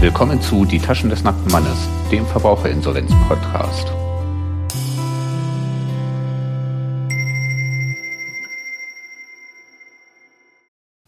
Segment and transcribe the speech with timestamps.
[0.00, 3.99] Willkommen zu Die Taschen des nackten Mannes, dem Verbraucherinsolvenz-Podcast.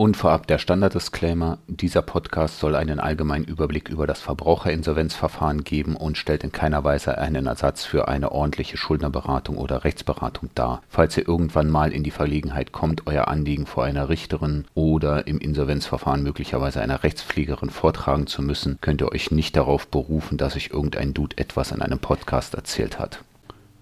[0.02, 6.18] Und vorab der Standard-Disclaimer, dieser Podcast soll einen allgemeinen Überblick über das Verbraucherinsolvenzverfahren geben und
[6.18, 10.82] stellt in keiner Weise einen Ersatz für eine ordentliche Schuldnerberatung oder Rechtsberatung dar.
[10.88, 15.38] Falls ihr irgendwann mal in die Verlegenheit kommt, euer Anliegen vor einer Richterin oder im
[15.38, 20.70] Insolvenzverfahren möglicherweise einer Rechtspflegerin vortragen zu müssen, könnt ihr euch nicht darauf berufen, dass euch
[20.72, 23.22] irgendein Dude etwas in einem Podcast erzählt hat.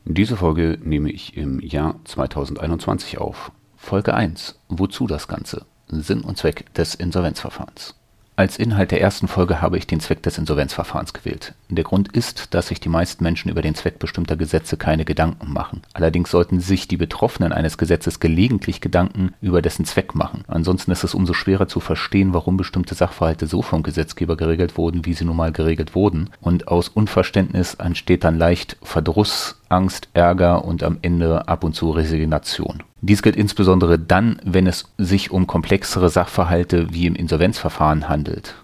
[0.05, 3.53] Diese Folge nehme ich im Jahr 2021 auf.
[3.79, 4.61] Folge 1.
[4.69, 5.65] Wozu das Ganze?
[5.91, 7.95] Sinn und Zweck des Insolvenzverfahrens.
[8.41, 11.53] Als Inhalt der ersten Folge habe ich den Zweck des Insolvenzverfahrens gewählt.
[11.69, 15.53] Der Grund ist, dass sich die meisten Menschen über den Zweck bestimmter Gesetze keine Gedanken
[15.53, 15.83] machen.
[15.93, 20.45] Allerdings sollten sich die Betroffenen eines Gesetzes gelegentlich Gedanken über dessen Zweck machen.
[20.49, 25.05] Ansonsten ist es umso schwerer zu verstehen, warum bestimmte Sachverhalte so vom Gesetzgeber geregelt wurden,
[25.05, 26.31] wie sie nun mal geregelt wurden.
[26.41, 31.91] Und aus Unverständnis entsteht dann leicht Verdruss, Angst, Ärger und am Ende ab und zu
[31.91, 32.83] Resignation.
[33.03, 38.55] Dies gilt insbesondere dann, wenn es sich um komplexere Sachverhalte wie im Insolvenzverfahren handelt.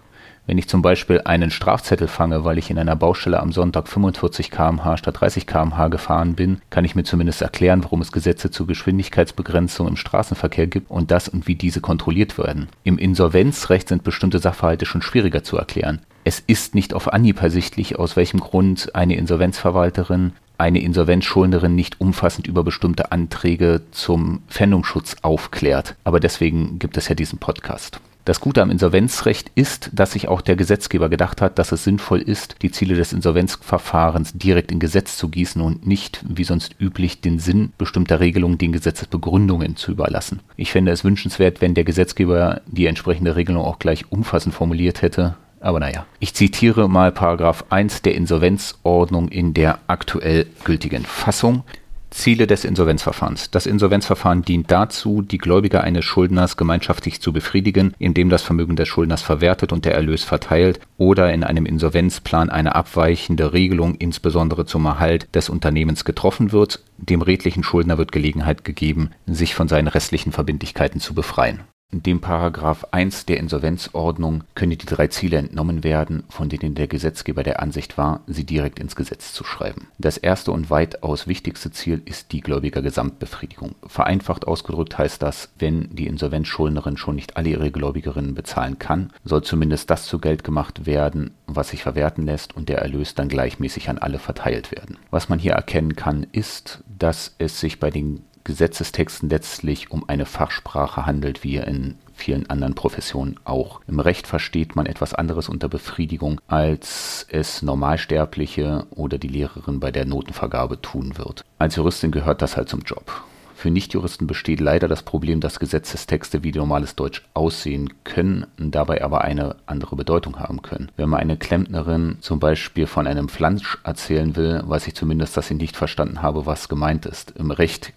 [0.47, 4.53] Wenn ich zum Beispiel einen Strafzettel fange, weil ich in einer Baustelle am Sonntag 45
[4.53, 8.69] km/h statt 30 km/h gefahren bin, kann ich mir zumindest erklären, warum es Gesetze zur
[8.69, 12.69] Geschwindigkeitsbegrenzung im Straßenverkehr gibt und das und wie diese kontrolliert werden.
[12.85, 16.01] Im Insolvenzrecht sind bestimmte Sachverhalte schon schwieriger zu erklären.
[16.23, 22.47] Es ist nicht auf Anhieb ersichtlich, aus welchem Grund eine Insolvenzverwalterin eine Insolvenzschuldnerin nicht umfassend
[22.47, 25.97] über bestimmte Anträge zum Pfändungsschutz aufklärt.
[26.05, 28.01] Aber deswegen gibt es ja diesen Podcast.
[28.27, 32.21] Das Gute am Insolvenzrecht ist, dass sich auch der Gesetzgeber gedacht hat, dass es sinnvoll
[32.21, 37.21] ist, die Ziele des Insolvenzverfahrens direkt in Gesetz zu gießen und nicht, wie sonst üblich,
[37.21, 40.41] den Sinn bestimmter Regelungen den Gesetzesbegründungen zu überlassen.
[40.57, 45.37] Ich fände es wünschenswert, wenn der Gesetzgeber die entsprechende Regelung auch gleich umfassend formuliert hätte,
[45.67, 51.65] aber naja, ich zitiere mal Paragraph 1 der Insolvenzordnung in der aktuell gültigen Fassung.
[52.11, 53.51] Ziele des Insolvenzverfahrens.
[53.51, 58.89] Das Insolvenzverfahren dient dazu, die Gläubiger eines Schuldners gemeinschaftlich zu befriedigen, indem das Vermögen des
[58.89, 64.87] Schuldners verwertet und der Erlös verteilt oder in einem Insolvenzplan eine abweichende Regelung insbesondere zum
[64.87, 66.81] Erhalt des Unternehmens getroffen wird.
[66.97, 71.61] Dem redlichen Schuldner wird Gelegenheit gegeben, sich von seinen restlichen Verbindlichkeiten zu befreien.
[72.05, 77.43] Dem Paragraph 1 der Insolvenzordnung können die drei Ziele entnommen werden, von denen der Gesetzgeber
[77.43, 79.89] der Ansicht war, sie direkt ins Gesetz zu schreiben.
[79.99, 83.77] Das erste und weitaus wichtigste Ziel ist die Gläubigergesamtbefriedigung.
[83.87, 89.43] Vereinfacht ausgedrückt heißt das, wenn die Insolvenzschuldnerin schon nicht alle ihre Gläubigerinnen bezahlen kann, soll
[89.43, 93.89] zumindest das zu Geld gemacht werden, was sich verwerten lässt und der Erlös dann gleichmäßig
[93.89, 94.99] an alle verteilt werden.
[95.11, 100.25] Was man hier erkennen kann, ist, dass es sich bei den Gesetzestexten letztlich um eine
[100.25, 103.81] Fachsprache handelt, wie in vielen anderen Professionen auch.
[103.89, 109.91] Im Recht versteht man etwas anderes unter Befriedigung, als es Normalsterbliche oder die Lehrerin bei
[109.91, 111.45] der Notenvergabe tun wird.
[111.59, 113.25] Als Juristin gehört das halt zum Job.
[113.57, 119.23] Für Nichtjuristen besteht leider das Problem, dass Gesetzestexte wie normales Deutsch aussehen können, dabei aber
[119.23, 120.93] eine andere Bedeutung haben können.
[120.97, 125.51] Wenn man eine Klempnerin zum Beispiel von einem Flansch erzählen will, weiß ich zumindest, dass
[125.51, 127.33] ich nicht verstanden habe, was gemeint ist.
[127.33, 127.93] Im Recht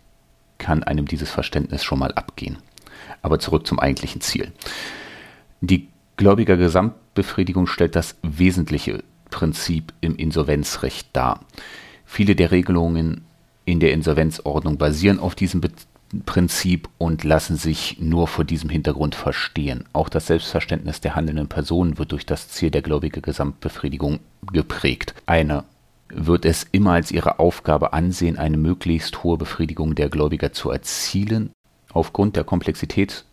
[0.59, 2.58] kann einem dieses Verständnis schon mal abgehen.
[3.24, 4.52] Aber zurück zum eigentlichen Ziel.
[5.62, 11.46] Die Gläubiger Gesamtbefriedigung stellt das wesentliche Prinzip im Insolvenzrecht dar.
[12.06, 13.25] Viele der Regelungen
[13.66, 15.69] in der Insolvenzordnung basieren auf diesem Be
[16.25, 19.84] Prinzip und lassen sich nur vor diesem Hintergrund verstehen.
[19.94, 24.19] Auch das Selbstverständnis der handelnden Personen wird durch das Ziel der Gläubiger Gesamtbefriedigung
[24.52, 25.14] geprägt.
[25.28, 25.66] Eine
[26.09, 31.52] wird es immer als ihre Aufgabe ansehen, eine möglichst hohe Befriedigung der Gläubiger zu erzielen.
[31.92, 33.25] Aufgrund der Komplexität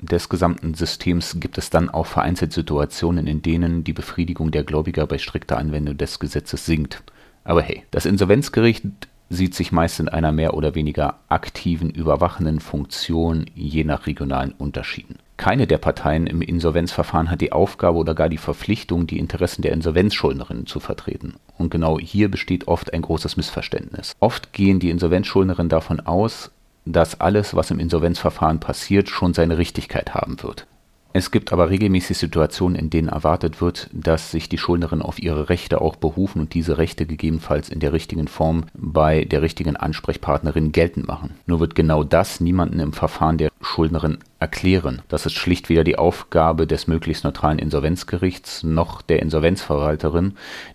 [0.00, 5.06] des gesamten Systems gibt es dann auch vereinzelt Situationen, in denen die Befriedigung der Gläubiger
[5.06, 7.02] bei strikter Anwendung des Gesetzes sinkt.
[7.44, 8.84] Aber hey, das Insolvenzgericht
[9.32, 15.16] sieht sich meist in einer mehr oder weniger aktiven, überwachenden Funktion je nach regionalen Unterschieden.
[15.36, 19.72] Keine der Parteien im Insolvenzverfahren hat die Aufgabe oder gar die Verpflichtung, die Interessen der
[19.72, 21.34] Insolvenzschuldnerinnen zu vertreten.
[21.62, 24.16] Und genau hier besteht oft ein großes Missverständnis.
[24.18, 26.50] Oft gehen die Insolvenzschuldnerinnen davon aus,
[26.84, 30.66] dass alles, was im Insolvenzverfahren passiert, schon seine Richtigkeit haben wird.
[31.12, 35.50] Es gibt aber regelmäßig Situationen, in denen erwartet wird, dass sich die Schuldnerin auf ihre
[35.50, 40.72] Rechte auch berufen und diese Rechte gegebenenfalls in der richtigen Form bei der richtigen Ansprechpartnerin
[40.72, 41.36] geltend machen.
[41.46, 45.02] Nur wird genau das niemanden im Verfahren der Schuldnerin erklären.
[45.08, 50.34] Das ist schlicht weder die Aufgabe des möglichst neutralen Insolvenzgerichts noch der Insolvenzverwalterin,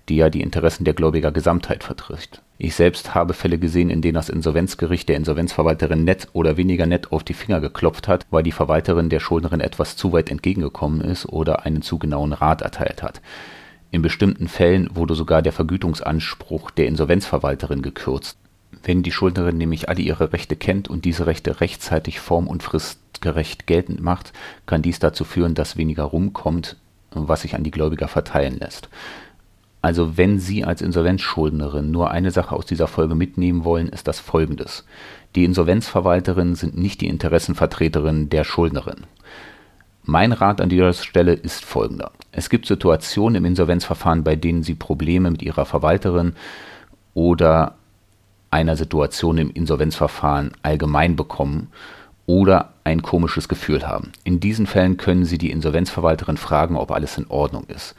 [0.09, 2.41] die ja die Interessen der Gläubiger Gesamtheit vertritt.
[2.57, 7.11] Ich selbst habe Fälle gesehen, in denen das Insolvenzgericht der Insolvenzverwalterin nett oder weniger nett
[7.11, 11.27] auf die Finger geklopft hat, weil die Verwalterin der Schuldnerin etwas zu weit entgegengekommen ist
[11.27, 13.21] oder einen zu genauen Rat erteilt hat.
[13.91, 18.37] In bestimmten Fällen wurde sogar der Vergütungsanspruch der Insolvenzverwalterin gekürzt.
[18.87, 23.67] Wenn die Schuldnerin nämlich alle ihre Rechte kennt und diese Rechte rechtzeitig form- und fristgerecht
[23.67, 24.31] geltend macht,
[24.65, 26.77] kann dies dazu führen, dass weniger rumkommt,
[27.11, 28.87] was sich an die Gläubiger verteilen lässt.
[29.81, 34.21] Also wenn Sie als Insolvenzschuldnerin nur eine Sache aus dieser Folge mitnehmen wollen, ist das
[34.21, 34.85] folgendes.
[35.35, 39.05] Die Insolvenzverwalterinnen sind nicht die Interessenvertreterinnen der Schuldnerin.
[40.03, 42.13] Mein Rat an dieser Stelle ist folgender.
[42.31, 46.35] Es gibt Situationen im Insolvenzverfahren, bei denen Sie Probleme mit Ihrer Verwalterin
[47.13, 47.76] oder
[48.57, 51.67] einer Situation im Insolvenzverfahren allgemein bekommen
[52.25, 54.11] oder ein komisches Gefühl haben.
[54.23, 57.93] In diesen Fällen können Sie die Insolvenzverwalterin fragen, ob alles in Ordnung ist.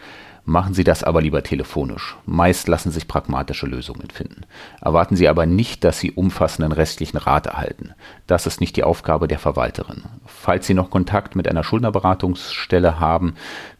[0.44, 2.16] Machen Sie das aber lieber telefonisch.
[2.26, 4.46] Meist lassen sich pragmatische Lösungen finden.
[4.80, 7.92] Erwarten Sie aber nicht, dass Sie umfassenden restlichen Rat erhalten.
[8.26, 10.04] Das ist nicht die Aufgabe der Verwalterin.
[10.26, 13.34] Falls Sie noch Kontakt mit einer Schuldnerberatungsstelle haben,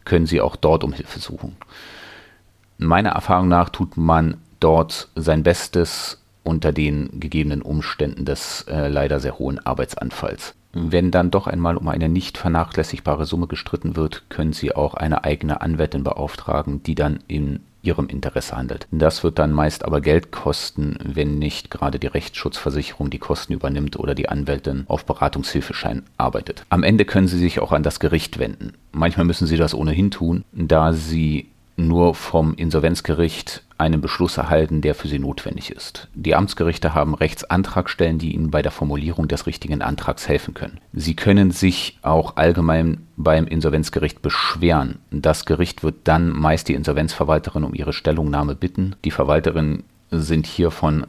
[0.05, 1.57] können Sie auch dort um Hilfe suchen.
[2.77, 9.19] Meiner Erfahrung nach tut man dort sein Bestes unter den gegebenen Umständen des äh, leider
[9.19, 10.55] sehr hohen Arbeitsanfalls.
[10.73, 15.23] Wenn dann doch einmal um eine nicht vernachlässigbare Summe gestritten wird, können Sie auch eine
[15.23, 18.87] eigene Anwältin beauftragen, die dann in Ihrem Interesse handelt.
[18.91, 23.97] Das wird dann meist aber Geld kosten, wenn nicht gerade die Rechtsschutzversicherung die Kosten übernimmt
[23.97, 26.65] oder die Anwältin auf Beratungshilfeschein arbeitet.
[26.69, 28.73] Am Ende können Sie sich auch an das Gericht wenden.
[28.91, 31.47] Manchmal müssen Sie das ohnehin tun, da Sie
[31.87, 36.09] nur vom Insolvenzgericht einen Beschluss erhalten, der für sie notwendig ist.
[36.13, 40.79] Die Amtsgerichte haben Rechtsantragstellen, die ihnen bei der Formulierung des richtigen Antrags helfen können.
[40.91, 44.99] Sie können sich auch allgemein beim Insolvenzgericht beschweren.
[45.11, 48.95] Das Gericht wird dann meist die Insolvenzverwalterin um ihre Stellungnahme bitten.
[49.05, 51.05] Die Verwalterinnen sind hiervon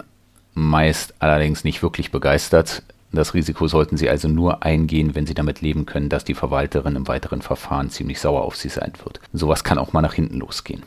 [0.55, 2.83] meist allerdings nicht wirklich begeistert.
[3.13, 6.95] Das Risiko sollten Sie also nur eingehen, wenn Sie damit leben können, dass die Verwalterin
[6.95, 9.21] im weiteren Verfahren ziemlich sauer auf Sie sein wird.
[9.33, 10.83] Sowas kann auch mal nach hinten losgehen.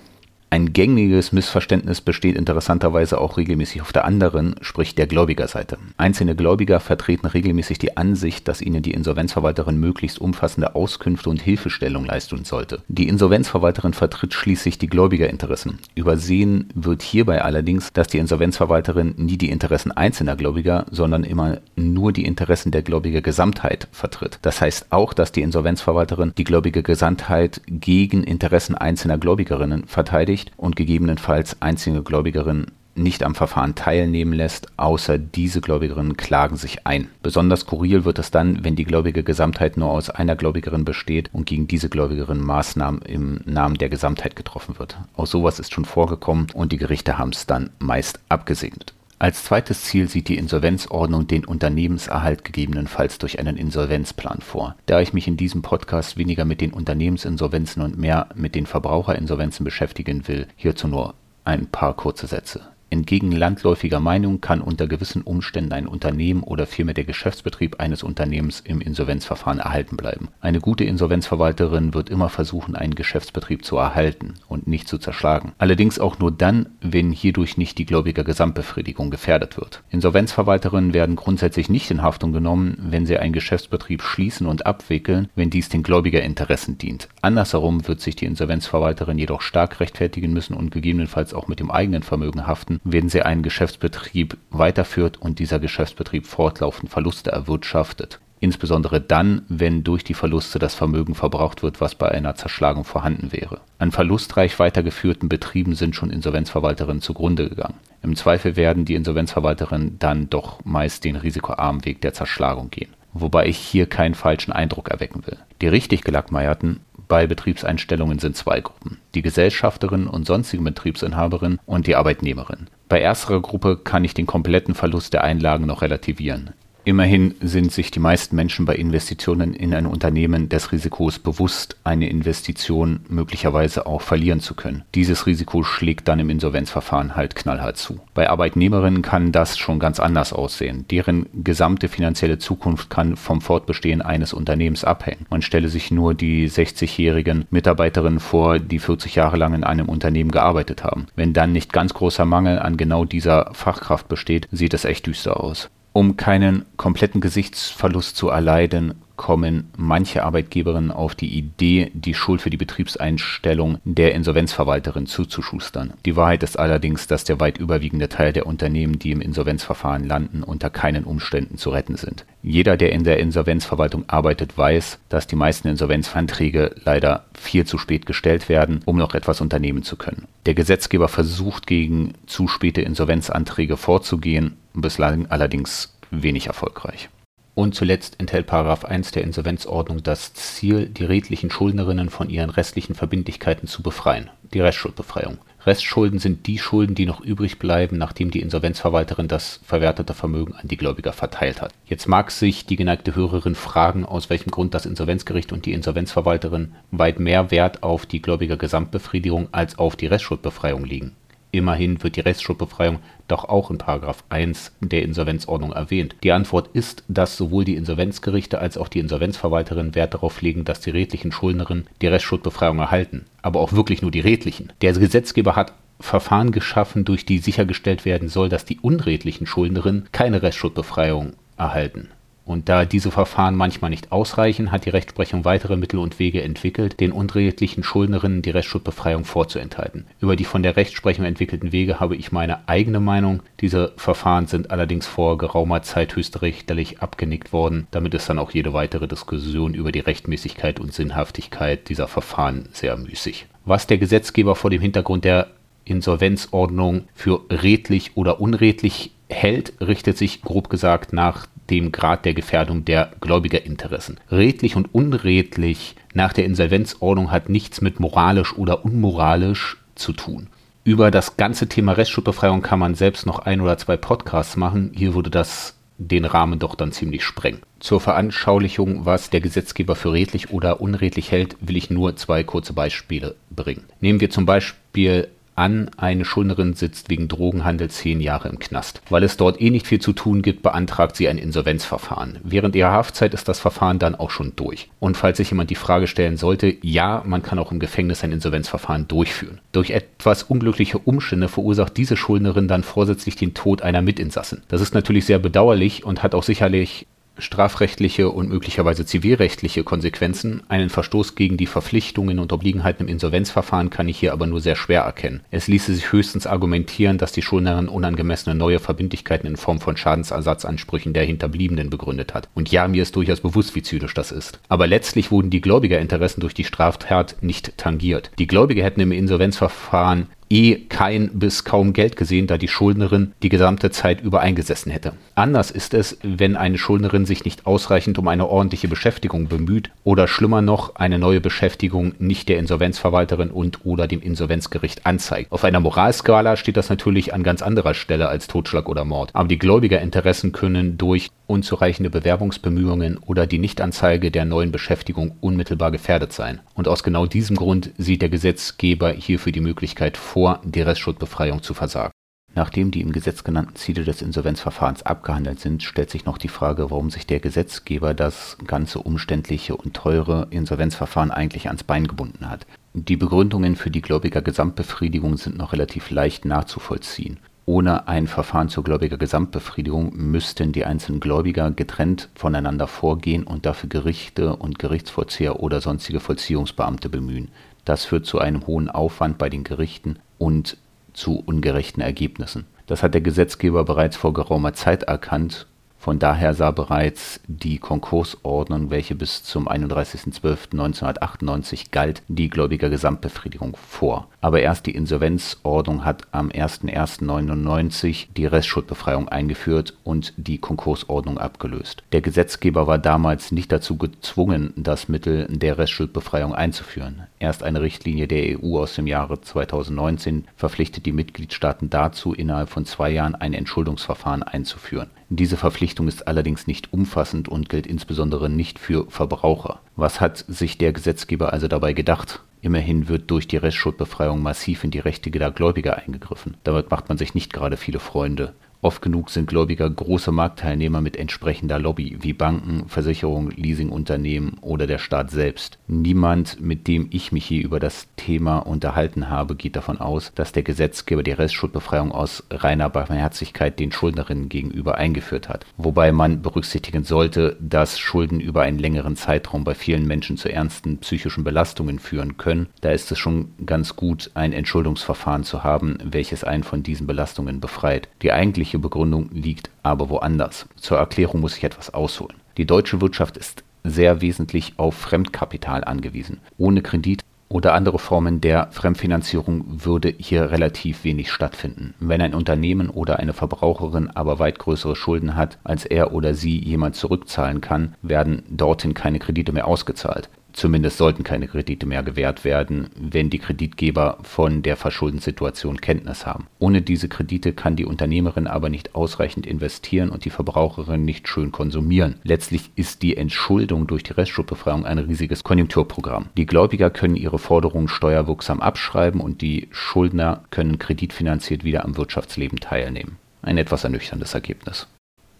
[0.53, 5.79] Ein gängiges Missverständnis besteht interessanterweise auch regelmäßig auf der anderen, sprich der Gläubigerseite.
[5.97, 12.05] Einzelne Gläubiger vertreten regelmäßig die Ansicht, dass ihnen die Insolvenzverwalterin möglichst umfassende Auskünfte und Hilfestellung
[12.05, 12.83] leisten sollte.
[12.87, 15.79] Die Insolvenzverwalterin vertritt schließlich die Gläubigerinteressen.
[15.95, 22.11] Übersehen wird hierbei allerdings, dass die Insolvenzverwalterin nie die Interessen einzelner Gläubiger, sondern immer nur
[22.11, 24.37] die Interessen der Gläubigergesamtheit vertritt.
[24.43, 30.75] Das heißt auch, dass die Insolvenzverwalterin die Gläubigergesamtheit gegen Interessen einzelner Gläubigerinnen verteidigt nicht und
[30.75, 37.09] gegebenenfalls einzelne Gläubigerinnen nicht am Verfahren teilnehmen lässt, außer diese Gläubigerinnen klagen sich ein.
[37.23, 41.47] Besonders skurril wird es dann, wenn die gläubige Gesamtheit nur aus einer Gläubigerin besteht und
[41.47, 44.97] gegen diese Gläubigerin Maßnahmen im Namen der Gesamtheit getroffen wird.
[45.15, 48.93] Auch sowas ist schon vorgekommen und die Gerichte haben es dann meist abgesegnet.
[49.23, 54.75] Als zweites Ziel sieht die Insolvenzordnung den Unternehmenserhalt gegebenenfalls durch einen Insolvenzplan vor.
[54.85, 59.63] Da ich mich in diesem Podcast weniger mit den Unternehmensinsolvenzen und mehr mit den Verbraucherinsolvenzen
[59.63, 61.13] beschäftigen will, hierzu nur
[61.45, 62.72] ein paar kurze Sätze.
[62.93, 68.59] Entgegen landläufiger Meinung kann unter gewissen Umständen ein Unternehmen oder vielmehr der Geschäftsbetrieb eines Unternehmens
[68.59, 70.27] im Insolvenzverfahren erhalten bleiben.
[70.41, 75.53] Eine gute Insolvenzverwalterin wird immer versuchen, einen Geschäftsbetrieb zu erhalten und nicht zu zerschlagen.
[75.57, 79.81] Allerdings auch nur dann, wenn hierdurch nicht die gläubiger Gesamtbefriedigung gefährdet wird.
[79.89, 85.49] Insolvenzverwalterinnen werden grundsätzlich nicht in Haftung genommen, wenn sie einen Geschäftsbetrieb schließen und abwickeln, wenn
[85.49, 87.09] dies den Gläubigerinteressen dient.
[87.23, 92.03] Andersherum wird sich die Insolvenzverwalterin jedoch stark rechtfertigen müssen und gegebenenfalls auch mit dem eigenen
[92.03, 98.19] Vermögen haften, wenn sie einen Geschäftsbetrieb weiterführt und dieser Geschäftsbetrieb fortlaufend Verluste erwirtschaftet.
[98.39, 103.31] Insbesondere dann, wenn durch die Verluste das Vermögen verbraucht wird, was bei einer Zerschlagung vorhanden
[103.31, 103.61] wäre.
[103.79, 107.77] An verlustreich weitergeführten Betrieben sind schon Insolvenzverwalterinnen zugrunde gegangen.
[108.01, 112.93] Im Zweifel werden die Insolvenzverwalterinnen dann doch meist den risikoarmen Weg der Zerschlagung gehen.
[113.13, 115.37] Wobei ich hier keinen falschen Eindruck erwecken will.
[115.61, 121.95] Die richtig gelackmeierten bei Betriebseinstellungen sind zwei Gruppen, die Gesellschafterin und sonstige Betriebsinhaberin und die
[121.95, 122.67] Arbeitnehmerin.
[122.89, 126.53] Bei ersterer Gruppe kann ich den kompletten Verlust der Einlagen noch relativieren.
[126.85, 132.09] Immerhin sind sich die meisten Menschen bei Investitionen in ein Unternehmen des Risikos bewusst, eine
[132.09, 134.83] Investition möglicherweise auch verlieren zu können.
[134.93, 138.01] Dieses Risiko schlägt dann im Insolvenzverfahren halt knallhart zu.
[138.13, 140.83] Bei Arbeitnehmerinnen kann das schon ganz anders aussehen.
[140.91, 145.25] Deren gesamte finanzielle Zukunft kann vom Fortbestehen eines Unternehmens abhängen.
[145.29, 150.31] Man stelle sich nur die 60-jährigen Mitarbeiterinnen vor, die 40 Jahre lang in einem Unternehmen
[150.31, 151.07] gearbeitet haben.
[151.15, 155.39] Wenn dann nicht ganz großer Mangel an genau dieser Fachkraft besteht, sieht es echt düster
[155.39, 155.69] aus.
[155.93, 162.49] Um keinen kompletten Gesichtsverlust zu erleiden, kommen manche Arbeitgeberinnen auf die Idee, die Schuld für
[162.49, 165.93] die Betriebseinstellung der Insolvenzverwalterin zuzuschustern.
[166.03, 170.41] Die Wahrheit ist allerdings, dass der weit überwiegende Teil der Unternehmen, die im Insolvenzverfahren landen,
[170.41, 172.25] unter keinen Umständen zu retten sind.
[172.41, 178.07] Jeder, der in der Insolvenzverwaltung arbeitet, weiß, dass die meisten Insolvenzanträge leider viel zu spät
[178.07, 180.27] gestellt werden, um noch etwas unternehmen zu können.
[180.47, 187.09] Der Gesetzgeber versucht gegen zu späte Insolvenzanträge vorzugehen, bislang allerdings wenig erfolgreich.
[187.55, 188.49] Und zuletzt enthält§
[188.85, 194.59] 1 der Insolvenzordnung das Ziel, die redlichen Schuldnerinnen von ihren restlichen Verbindlichkeiten zu befreien, die
[194.59, 195.37] Restschuldbefreiung.
[195.65, 200.67] Restschulden sind die Schulden, die noch übrig bleiben, nachdem die Insolvenzverwalterin das verwertete Vermögen an
[200.67, 201.73] die Gläubiger verteilt hat.
[201.85, 206.73] Jetzt mag sich die geneigte Hörerin fragen, aus welchem Grund das Insolvenzgericht und die Insolvenzverwalterin
[206.91, 211.15] weit mehr Wert auf die Gläubiger Gesamtbefriedigung als auf die Restschuldbefreiung legen.
[211.53, 213.77] Immerhin wird die Restschuldbefreiung doch auch in§
[214.29, 216.15] 1 der Insolvenzordnung erwähnt.
[216.23, 220.79] Die Antwort ist, dass sowohl die Insolvenzgerichte als auch die Insolvenzverwalterin Wert darauf legen, dass
[220.79, 223.25] die redlichen Schuldnerinnen die Restschuldbefreiung erhalten.
[223.43, 224.73] Aber auch wirklich nur die redlichen.
[224.81, 230.41] Der Gesetzgeber hat Verfahren geschaffen, durch die sichergestellt werden soll, dass die unredlichen Schuldnerinnen keine
[230.41, 232.09] Restschuldbefreiung erhalten.
[232.45, 236.99] Und da diese Verfahren manchmal nicht ausreichen, hat die Rechtsprechung weitere Mittel und Wege entwickelt,
[236.99, 240.05] den unredlichen Schuldnerinnen die Restschuldbefreiung vorzuenthalten.
[240.19, 243.41] Über die von der Rechtsprechung entwickelten Wege habe ich meine eigene Meinung.
[243.61, 247.87] Diese Verfahren sind allerdings vor geraumer Zeit höchstrichterlich abgenickt worden.
[247.91, 252.97] Damit ist dann auch jede weitere Diskussion über die Rechtmäßigkeit und Sinnhaftigkeit dieser Verfahren sehr
[252.97, 253.47] müßig.
[253.65, 255.47] Was der Gesetzgeber vor dem Hintergrund der
[255.85, 262.85] Insolvenzordnung für redlich oder unredlich hält, richtet sich grob gesagt nach dem Grad der Gefährdung
[262.85, 264.19] der Gläubigerinteressen.
[264.31, 270.47] Redlich und unredlich nach der Insolvenzordnung hat nichts mit moralisch oder unmoralisch zu tun.
[270.83, 274.91] Über das ganze Thema Restschuldbefreiung kann man selbst noch ein oder zwei Podcasts machen.
[274.93, 277.61] Hier würde das den Rahmen doch dann ziemlich sprengen.
[277.79, 282.73] Zur Veranschaulichung, was der Gesetzgeber für redlich oder unredlich hält, will ich nur zwei kurze
[282.73, 283.85] Beispiele bringen.
[284.01, 289.01] Nehmen wir zum Beispiel an, eine Schuldnerin sitzt wegen Drogenhandel zehn Jahre im Knast.
[289.09, 292.39] Weil es dort eh nicht viel zu tun gibt, beantragt sie ein Insolvenzverfahren.
[292.43, 294.89] Während ihrer Haftzeit ist das Verfahren dann auch schon durch.
[294.99, 298.31] Und falls sich jemand die Frage stellen sollte, ja, man kann auch im Gefängnis ein
[298.31, 299.59] Insolvenzverfahren durchführen.
[299.71, 304.61] Durch etwas unglückliche Umstände verursacht diese Schuldnerin dann vorsätzlich den Tod einer Mitinsassin.
[304.67, 307.07] Das ist natürlich sehr bedauerlich und hat auch sicherlich
[307.37, 310.63] strafrechtliche und möglicherweise zivilrechtliche Konsequenzen.
[310.67, 314.75] Einen Verstoß gegen die Verpflichtungen und Obliegenheiten im Insolvenzverfahren kann ich hier aber nur sehr
[314.75, 315.41] schwer erkennen.
[315.51, 321.13] Es ließe sich höchstens argumentieren, dass die Schuldnerin unangemessene neue Verbindlichkeiten in Form von Schadensersatzansprüchen
[321.13, 322.47] der Hinterbliebenen begründet hat.
[322.53, 324.59] Und ja, mir ist durchaus bewusst, wie zynisch das ist.
[324.69, 328.31] Aber letztlich wurden die Gläubigerinteressen durch die Straftat nicht tangiert.
[328.39, 333.49] Die Gläubiger hätten im Insolvenzverfahren eh kein bis kaum Geld gesehen, da die Schuldnerin die
[333.49, 335.13] gesamte Zeit über eingesessen hätte.
[335.33, 340.27] Anders ist es, wenn eine Schuldnerin sich nicht ausreichend um eine ordentliche Beschäftigung bemüht oder
[340.27, 345.51] schlimmer noch eine neue Beschäftigung nicht der Insolvenzverwalterin und oder dem Insolvenzgericht anzeigt.
[345.51, 349.31] Auf einer Moralskala steht das natürlich an ganz anderer Stelle als Totschlag oder Mord.
[349.33, 356.33] Aber die Gläubigerinteressen können durch unzureichende Bewerbungsbemühungen oder die Nichtanzeige der neuen Beschäftigung unmittelbar gefährdet
[356.33, 356.61] sein.
[356.73, 361.75] Und aus genau diesem Grund sieht der Gesetzgeber hierfür die Möglichkeit vor, die Restschuldbefreiung zu
[361.75, 362.11] versagen.
[362.55, 366.89] Nachdem die im Gesetz genannten Ziele des Insolvenzverfahrens abgehandelt sind, stellt sich noch die Frage,
[366.89, 372.65] warum sich der Gesetzgeber das ganze umständliche und teure Insolvenzverfahren eigentlich ans Bein gebunden hat.
[372.93, 377.39] Die Begründungen für die Gläubiger Gesamtbefriedigung sind noch relativ leicht nachzuvollziehen.
[377.65, 384.57] Ohne ein Verfahren zur Gläubiger-Gesamtbefriedigung müssten die einzelnen Gläubiger getrennt voneinander vorgehen und dafür Gerichte
[384.57, 387.49] und Gerichtsvollzieher oder sonstige Vollziehungsbeamte bemühen.
[387.85, 390.77] Das führt zu einem hohen Aufwand bei den Gerichten und
[391.13, 392.65] zu ungerechten Ergebnissen.
[392.87, 395.67] Das hat der Gesetzgeber bereits vor geraumer Zeit erkannt
[396.03, 404.27] von daher sah bereits die Konkursordnung, welche bis zum 31.12.1998 galt, die Gläubigergesamtbefriedigung vor.
[404.43, 412.03] Aber erst die Insolvenzordnung hat am 01.01.99 die Restschuldbefreiung eingeführt und die Konkursordnung abgelöst.
[412.11, 417.23] Der Gesetzgeber war damals nicht dazu gezwungen, das Mittel der Restschuldbefreiung einzuführen.
[417.39, 422.83] Erst eine Richtlinie der EU aus dem Jahre 2019 verpflichtet die Mitgliedstaaten dazu, innerhalb von
[422.85, 425.09] zwei Jahren ein Entschuldungsverfahren einzuführen.
[425.29, 429.79] Diese Verpflichtung ist allerdings nicht umfassend und gilt insbesondere nicht für Verbraucher.
[429.95, 432.41] Was hat sich der Gesetzgeber also dabei gedacht?
[432.63, 436.55] Immerhin wird durch die Restschuldbefreiung massiv in die Rechte der Gläubiger eingegriffen.
[436.63, 438.53] Damit macht man sich nicht gerade viele Freunde.
[438.83, 444.97] Oft genug sind Gläubiger große Marktteilnehmer mit entsprechender Lobby, wie Banken, Versicherungen, Leasingunternehmen oder der
[444.97, 445.79] Staat selbst.
[445.87, 450.51] Niemand, mit dem ich mich hier über das Thema unterhalten habe, geht davon aus, dass
[450.51, 455.65] der Gesetzgeber die Restschuldbefreiung aus reiner Barmherzigkeit den Schuldnerinnen gegenüber eingeführt hat.
[455.77, 460.97] Wobei man berücksichtigen sollte, dass Schulden über einen längeren Zeitraum bei vielen Menschen zu ernsten
[460.97, 462.67] psychischen Belastungen führen können.
[462.81, 467.61] Da ist es schon ganz gut, ein Entschuldungsverfahren zu haben, welches einen von diesen Belastungen
[467.61, 468.09] befreit.
[468.21, 470.67] Die eigentliche Begründung liegt aber woanders.
[470.75, 472.37] Zur Erklärung muss ich etwas ausholen.
[472.57, 476.39] Die deutsche Wirtschaft ist sehr wesentlich auf Fremdkapital angewiesen.
[476.57, 481.93] Ohne Kredit oder andere Formen der Fremdfinanzierung würde hier relativ wenig stattfinden.
[481.99, 486.57] Wenn ein Unternehmen oder eine Verbraucherin aber weit größere Schulden hat, als er oder sie
[486.57, 490.29] jemand zurückzahlen kann, werden dorthin keine Kredite mehr ausgezahlt.
[490.53, 496.45] Zumindest sollten keine Kredite mehr gewährt werden, wenn die Kreditgeber von der Verschuldenssituation Kenntnis haben.
[496.59, 501.51] Ohne diese Kredite kann die Unternehmerin aber nicht ausreichend investieren und die Verbraucherin nicht schön
[501.51, 502.15] konsumieren.
[502.23, 506.29] Letztlich ist die Entschuldung durch die Restschuldbefreiung ein riesiges Konjunkturprogramm.
[506.37, 512.59] Die Gläubiger können ihre Forderungen steuerwirksam abschreiben und die Schuldner können kreditfinanziert wieder am Wirtschaftsleben
[512.59, 513.17] teilnehmen.
[513.41, 514.87] Ein etwas ernüchterndes Ergebnis.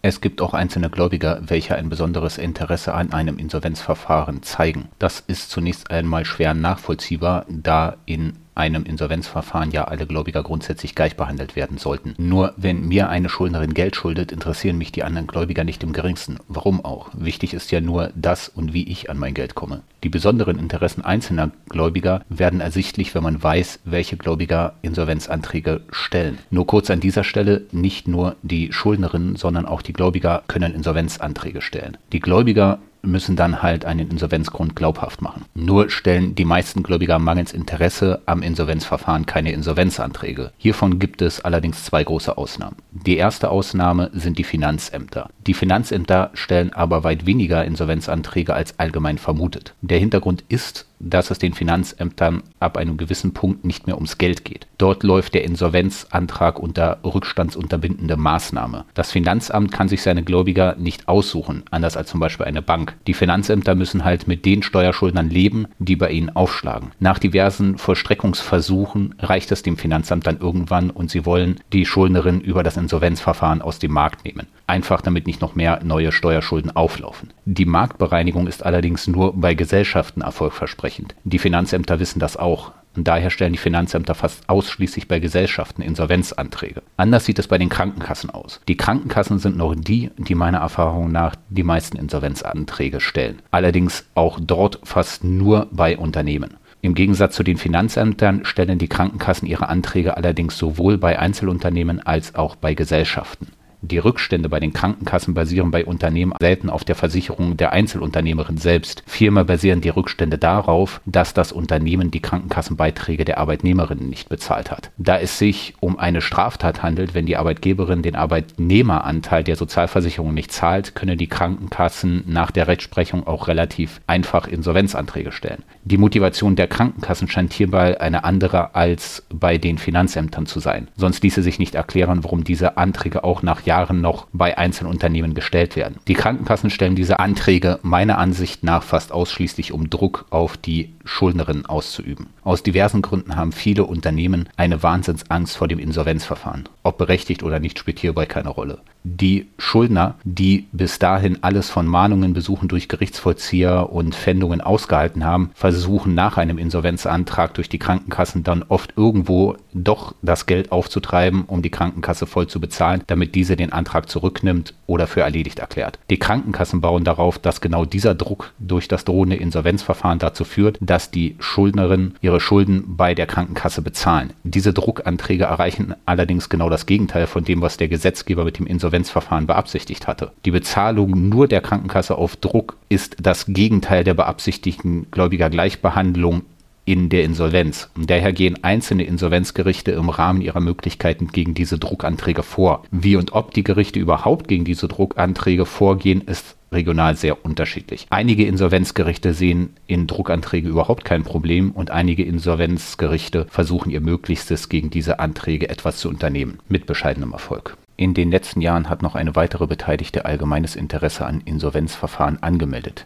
[0.06, 4.90] Es gibt auch einzelne Gläubiger, welche ein besonderes Interesse an einem Insolvenzverfahren zeigen.
[5.00, 11.16] Das ist zunächst einmal schwer nachvollziehbar, da in einem Insolvenzverfahren ja alle Gläubiger grundsätzlich gleich
[11.16, 12.14] behandelt werden sollten.
[12.18, 16.38] Nur wenn mir eine Schuldnerin Geld schuldet, interessieren mich die anderen Gläubiger nicht im geringsten.
[16.48, 17.10] Warum auch?
[17.14, 19.82] Wichtig ist ja nur das und wie ich an mein Geld komme.
[20.04, 26.38] Die besonderen Interessen einzelner Gläubiger werden ersichtlich, wenn man weiß, welche Gläubiger Insolvenzanträge stellen.
[26.50, 31.62] Nur kurz an dieser Stelle, nicht nur die Schuldnerinnen, sondern auch die Gläubiger können Insolvenzanträge
[31.62, 31.98] stellen.
[32.12, 35.46] Die Gläubiger müssen dann halt einen Insolvenzgrund glaubhaft machen.
[35.54, 40.52] Nur stellen die meisten Gläubiger mangels Interesse am Insolvenzverfahren keine Insolvenzanträge.
[40.58, 42.78] Hiervon gibt es allerdings zwei große Ausnahmen.
[42.92, 45.30] Die erste Ausnahme sind die Finanzämter.
[45.46, 49.76] Die Finanzämter stellen aber weit weniger Insolvenzanträge als allgemein vermutet.
[49.82, 54.46] Der Hintergrund ist, dass es den Finanzämtern ab einem gewissen Punkt nicht mehr ums Geld
[54.46, 54.68] geht.
[54.78, 58.86] Dort läuft der Insolvenzantrag unter rückstandsunterbindende Maßnahme.
[58.94, 62.96] Das Finanzamt kann sich seine Gläubiger nicht aussuchen, anders als zum Beispiel eine Bank.
[63.08, 66.92] Die Finanzämter müssen halt mit den Steuerschuldnern leben, die bei ihnen aufschlagen.
[67.00, 72.64] Nach diversen Vollstreckungsversuchen reicht es dem Finanzamt dann irgendwann und sie wollen die Schuldnerin über
[72.64, 74.48] das Insolvenzverfahren aus dem Markt nehmen.
[74.74, 77.30] Einfach damit nicht noch mehr neue Steuerschulden auflaufen.
[77.46, 81.14] Die Marktbereinigung ist allerdings nur bei Gesellschaften erfolgversprechend.
[81.26, 82.72] Die Finanzämter wissen das auch.
[82.96, 86.82] Daher stellen die Finanzämter fast ausschließlich bei Gesellschaften Insolvenzanträge.
[86.98, 88.62] Anders sieht es bei den Krankenkassen aus.
[88.68, 93.44] Die Krankenkassen sind noch die, die meiner Erfahrung nach die meisten Insolvenzanträge stellen.
[93.52, 96.56] Allerdings auch dort fast nur bei Unternehmen.
[96.82, 102.34] Im Gegensatz zu den Finanzämtern stellen die Krankenkassen ihre Anträge allerdings sowohl bei Einzelunternehmen als
[102.34, 103.50] auch bei Gesellschaften.
[103.86, 109.04] Die Rückstände bei den Krankenkassen basieren bei Unternehmen selten auf der Versicherung der Einzelunternehmerin selbst.
[109.06, 114.92] Vielmehr basieren die Rückstände darauf, dass das Unternehmen die Krankenkassenbeiträge der Arbeitnehmerinnen nicht bezahlt hat.
[114.98, 120.54] Da es sich um eine Straftat handelt, wenn die Arbeitgeberin den Arbeitnehmeranteil der Sozialversicherung nicht
[120.54, 125.64] zahlt, können die Krankenkassen nach der Rechtsprechung auch relativ einfach Insolvenzanträge stellen.
[125.86, 130.88] Die Motivation der Krankenkassen scheint hierbei eine andere als bei den Finanzämtern zu sein.
[130.96, 135.76] Sonst ließe sich nicht erklären, warum diese Anträge auch nach Jahren noch bei Einzelunternehmen gestellt
[135.76, 135.98] werden.
[136.08, 141.66] Die Krankenkassen stellen diese Anträge meiner Ansicht nach fast ausschließlich, um Druck auf die Schuldnerin
[141.66, 142.28] auszuüben.
[142.46, 146.70] Aus diversen Gründen haben viele Unternehmen eine Wahnsinnsangst vor dem Insolvenzverfahren.
[146.84, 148.80] Ob berechtigt oder nicht, spielt hierbei keine Rolle.
[149.06, 155.52] Die Schuldner, die bis dahin alles von Mahnungen, Besuchen durch Gerichtsvollzieher und Pfändungen ausgehalten haben,
[155.56, 161.62] versuchen nach einem Insolvenzantrag durch die Krankenkassen dann oft irgendwo doch das Geld aufzutreiben, um
[161.62, 166.00] die Krankenkasse voll zu bezahlen, damit diese den Antrag zurücknimmt oder für erledigt erklärt.
[166.10, 171.12] Die Krankenkassen bauen darauf, dass genau dieser Druck durch das drohende Insolvenzverfahren dazu führt, dass
[171.12, 174.34] die Schuldnerin ihre Schulden bei der Krankenkasse bezahlen.
[174.44, 179.48] Diese Druckanträge erreichen allerdings genau das Gegenteil von dem, was der Gesetzgeber mit dem Insolvenzverfahren
[179.48, 180.32] beabsichtigt hatte.
[180.46, 186.44] Die Bezahlung nur der Krankenkasse auf Druck ist das Gegenteil der beabsichtigten Gläubigergleichbehandlung
[186.86, 187.90] in der Insolvenz.
[187.96, 192.84] Daher gehen einzelne Insolvenzgerichte im Rahmen ihrer Möglichkeiten gegen diese Druckanträge vor.
[192.92, 198.08] Wie und ob die Gerichte überhaupt gegen diese Druckanträge vorgehen, ist regional sehr unterschiedlich.
[198.10, 204.90] Einige Insolvenzgerichte sehen in Druckanträgen überhaupt kein Problem und einige Insolvenzgerichte versuchen ihr Möglichstes gegen
[204.90, 207.78] diese Anträge etwas zu unternehmen, mit bescheidenem Erfolg.
[207.96, 213.06] In den letzten Jahren hat noch eine weitere Beteiligte allgemeines Interesse an Insolvenzverfahren angemeldet.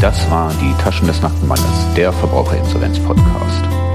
[0.00, 1.48] Das war die Taschen des nackten
[1.96, 3.85] der Verbraucherinsolvenz-Podcast.